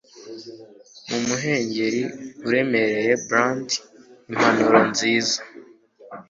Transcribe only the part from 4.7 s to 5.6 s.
nziza